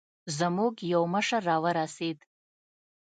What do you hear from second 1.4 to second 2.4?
راورسېد.